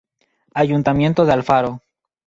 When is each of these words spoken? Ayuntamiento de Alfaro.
Ayuntamiento 0.55 1.25
de 1.25 1.33
Alfaro. 1.33 1.71